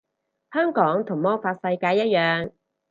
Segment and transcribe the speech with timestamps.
[0.51, 2.53] 香港同魔法世界一樣